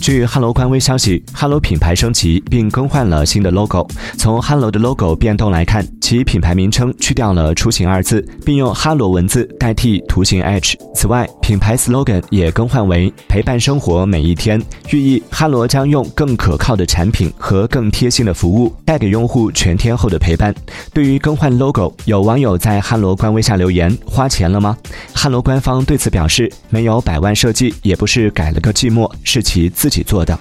[0.00, 3.86] 据哈罗官微消息，哈罗品牌升级并更换了新的 logo。
[4.16, 10.76] 从哈罗的 logo 变动来看，其品牌名称去掉了“出行”二字，并用哈罗文字代替图形 H。
[10.94, 20.54] 此外，品牌 slogan 也更换为“陪伴生活每一天”，寓意哈罗将用更可靠的产品和更贴心的服务，带给用户全天候的陪伴。
[20.92, 24.76] 对于更换 logo，有网友在哈罗官微下留言：“花钱了吗？”
[25.14, 30.38] 哈罗官方对此表示：“没有百万设计，也不是改了个寂寞，是其自。”己做的。